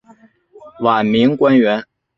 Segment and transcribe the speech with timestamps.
[0.79, 1.85] 晚明官员。